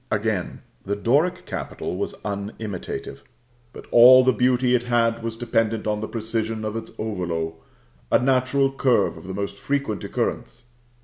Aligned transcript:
Again: 0.09 0.63
the 0.83 0.95
Doric 0.95 1.45
capital 1.45 1.95
was 1.95 2.15
unimitative; 2.25 3.21
but 3.71 3.85
all 3.91 4.23
the 4.23 4.33
beauty 4.33 4.73
it 4.73 4.81
had 4.85 5.21
was 5.21 5.35
dependent 5.35 5.85
on 5.85 6.01
the 6.01 6.07
precision 6.07 6.65
of 6.65 6.75
its 6.75 6.91
ovolo, 6.97 7.57
a 8.11 8.17
natural 8.17 8.71
curve 8.73 9.15
of 9.15 9.27
the 9.27 9.35
most 9.35 9.59
frequent 9.59 10.03
occurrence. 10.03 10.63